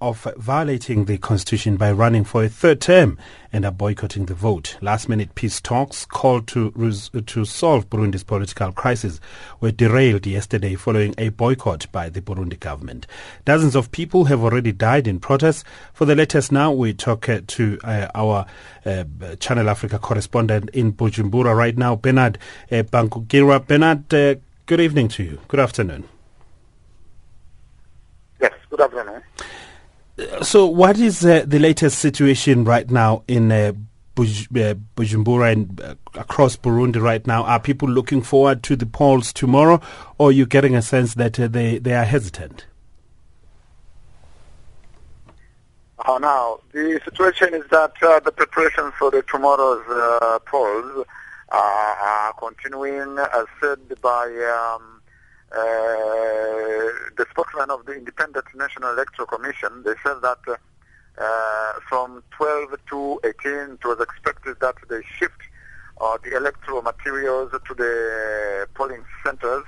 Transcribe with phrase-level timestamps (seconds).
[0.00, 3.18] Of violating the constitution by running for a third term
[3.52, 4.76] and are boycotting the vote.
[4.80, 9.20] Last minute peace talks called to, res- to solve Burundi's political crisis
[9.60, 13.06] were derailed yesterday following a boycott by the Burundi government.
[13.44, 15.64] Dozens of people have already died in protests.
[15.92, 18.46] For the latest now, we talk uh, to uh, our
[18.84, 19.04] uh,
[19.40, 22.38] Channel Africa correspondent in Bujumbura right now, Bernard
[22.72, 22.82] uh.
[22.82, 24.34] Bernard, uh,
[24.66, 25.38] good evening to you.
[25.48, 26.08] Good afternoon.
[28.78, 30.44] Good afternoon.
[30.44, 33.72] So, what is uh, the latest situation right now in uh,
[34.14, 37.42] Buj- uh, Bujumbura and uh, across Burundi right now?
[37.42, 39.80] Are people looking forward to the polls tomorrow,
[40.16, 42.66] or are you getting a sense that uh, they, they are hesitant?
[46.06, 51.04] Uh, now, the situation is that uh, the preparations for the tomorrow's uh, polls
[51.50, 54.97] are continuing, as said by um,
[55.50, 60.38] the spokesman of the Independent National Electoral Commission, they said that
[61.20, 65.40] uh, from 12 to 18, it was expected that they shift
[66.00, 69.64] uh, the electoral materials to the polling centers.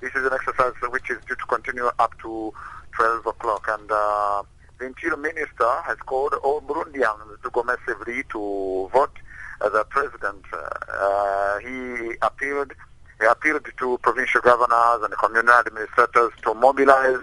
[0.00, 2.52] This is an exercise which is due to continue up to
[2.96, 3.68] 12 o'clock.
[3.68, 4.42] And uh,
[4.78, 9.16] the Interior Minister has called all Burundians to go massively to vote
[9.64, 10.44] as a president.
[10.52, 12.72] Uh, he appealed
[13.20, 17.20] he appealed to provincial governors and communal administrators to mobilize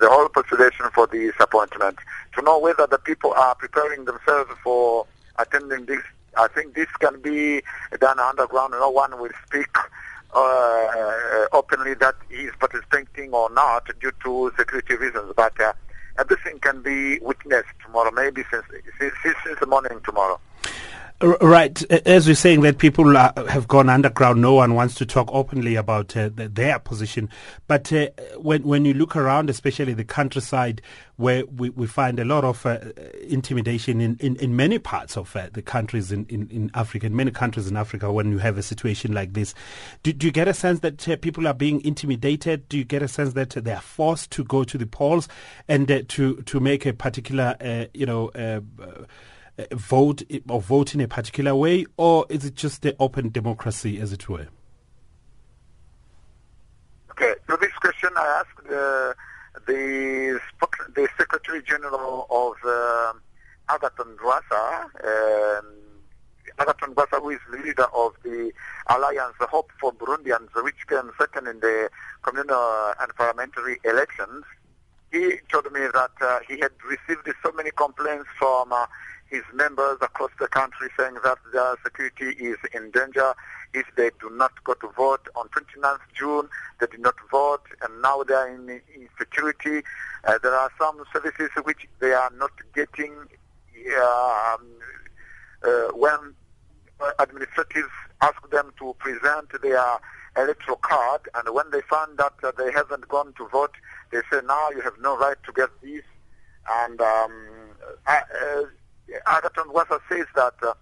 [0.00, 1.98] the whole population for this appointment
[2.34, 5.06] to know whether the people are preparing themselves for
[5.38, 6.02] attending this.
[6.36, 7.62] I think this can be
[8.00, 8.72] done underground.
[8.72, 9.68] No one will speak
[10.32, 15.32] uh, openly that he is participating or not due to security reasons.
[15.36, 15.72] But uh,
[16.18, 18.64] everything can be witnessed tomorrow, maybe since,
[19.00, 20.38] since, since the morning tomorrow.
[21.22, 21.82] Right.
[22.06, 25.74] As we're saying that people are, have gone underground, no one wants to talk openly
[25.74, 27.28] about uh, the, their position.
[27.66, 30.80] But uh, when when you look around, especially the countryside,
[31.16, 32.78] where we, we find a lot of uh,
[33.28, 37.14] intimidation in, in, in, many parts of uh, the countries in, in, in, Africa, in
[37.14, 39.52] many countries in Africa, when you have a situation like this,
[40.02, 42.66] do, do you get a sense that uh, people are being intimidated?
[42.70, 45.28] Do you get a sense that they are forced to go to the polls
[45.68, 48.30] and uh, to to make a particular, you know?
[49.72, 54.12] Vote or vote in a particular way, or is it just the open democracy, as
[54.12, 54.48] it were?
[57.10, 59.14] Okay, to this question, I asked the
[59.66, 60.40] the,
[60.94, 63.12] the Secretary General of uh,
[63.68, 65.66] Agathon Rwasa, um,
[66.58, 68.52] Agathon Rwasa, who is the leader of the
[68.88, 71.90] Alliance Hope for Burundians, which came second in the
[72.22, 74.44] communal and parliamentary elections.
[75.12, 78.86] He told me that uh, he had received so many complaints from uh,
[79.30, 83.32] his members across the country saying that their security is in danger
[83.72, 85.28] if they do not go to vote.
[85.36, 86.48] On 29th June,
[86.80, 89.82] they did not vote, and now they are in insecurity.
[90.24, 93.12] Uh, there are some services which they are not getting
[93.96, 94.66] um,
[95.62, 96.34] uh, when
[97.18, 97.90] administrators
[98.20, 99.96] ask them to present their
[100.36, 103.74] electoral card, and when they find out that uh, they haven't gone to vote,
[104.12, 106.02] they say, now you have no right to get this.
[106.68, 107.32] And um,
[109.26, 110.74] Agathon Rwasa says that uh,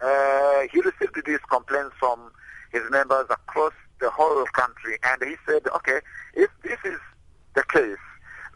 [0.00, 2.30] uh, he received these complaints from
[2.72, 6.00] his members across the whole country, and he said, okay,
[6.34, 6.98] if this is
[7.54, 7.98] the case,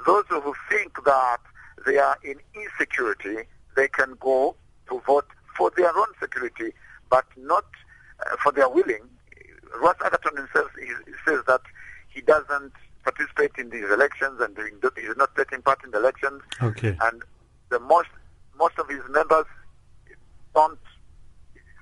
[0.07, 1.39] those who think that
[1.87, 4.57] they are in insecurity, they can go
[4.89, 6.73] to vote for their own security,
[7.11, 7.65] but not
[8.21, 9.03] uh, for their willing.
[9.83, 11.61] Rwasa Agathon himself he, he says that
[12.09, 12.73] he doesn't
[13.03, 14.57] participate in these elections and
[14.97, 16.43] he's not taking part in the elections.
[16.63, 16.97] Okay.
[17.03, 17.23] And
[17.71, 18.09] the most
[18.65, 19.47] most of his members
[20.55, 20.79] don't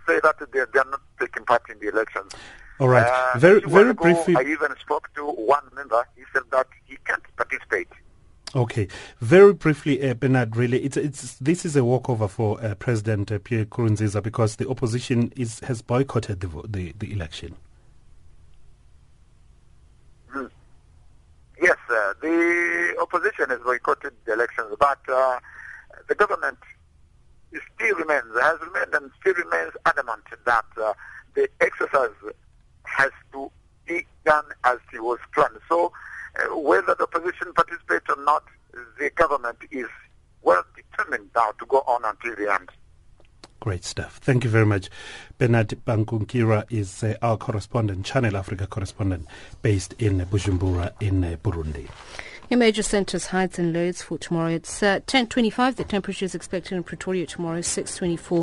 [0.06, 2.32] say that they're, they're not taking part in the elections.
[2.80, 3.06] All right.
[3.06, 4.34] Uh, very very ago, briefly.
[4.36, 6.04] I even spoke to one member.
[6.16, 7.88] He said that he can't participate.
[8.54, 8.88] Okay,
[9.20, 10.56] very briefly, uh, Bernard.
[10.56, 14.68] Really, it's it's this is a walkover for uh, President uh, Pierre Nkurunziza because the
[14.68, 17.54] opposition is has boycotted the the, the election.
[20.34, 20.50] Mm.
[21.62, 25.38] Yes, uh, the opposition has boycotted the elections, but uh,
[26.08, 26.58] the government
[27.74, 30.92] still remains, has remained and still remains adamant that uh,
[31.34, 32.10] the exercise
[32.84, 33.50] has to
[33.86, 35.58] be done as it was planned.
[35.68, 35.92] So
[36.38, 38.44] uh, whether the opposition participates or not,
[38.98, 39.86] the government is
[40.42, 42.70] well determined now to go on until the end.
[43.60, 44.16] Great stuff.
[44.16, 44.90] Thank you very much.
[45.38, 49.28] Bernard Bankukira is uh, our correspondent, Channel Africa correspondent,
[49.62, 51.88] based in Bujumbura in uh, Burundi.
[52.58, 54.50] Major centres highs and lows for tomorrow.
[54.50, 55.76] It's uh, 10.25.
[55.76, 58.40] The temperature is expected in Pretoria tomorrow, 6.24.